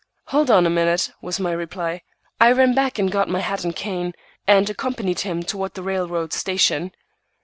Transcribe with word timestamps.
"Hold 0.29 0.49
on 0.49 0.65
a 0.65 0.69
minute," 0.71 1.11
was 1.21 1.39
my 1.39 1.51
reply. 1.51 2.01
I 2.39 2.51
ran 2.53 2.73
back 2.73 2.97
and 2.97 3.11
got 3.11 3.29
my 3.29 3.37
hat 3.39 3.63
and 3.63 3.75
cane, 3.75 4.15
and 4.47 4.67
accompanied 4.67 5.19
him 5.19 5.43
toward 5.43 5.75
the 5.75 5.83
railroad 5.83 6.33
station. 6.33 6.91